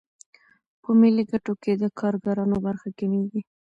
په 0.81 0.89
ملي 0.99 1.23
ګټو 1.31 1.53
کې 1.63 1.71
د 1.81 1.83
کارګرانو 1.99 2.55
برخه 2.65 2.89
کمېږي 2.99 3.41